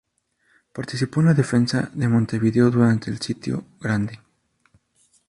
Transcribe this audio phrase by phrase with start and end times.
[0.73, 4.19] Participó en la defensa de Montevideo durante el Sitio Grande.